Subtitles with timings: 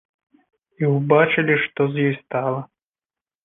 [0.83, 2.59] І ўбачылі, што з ёй стала.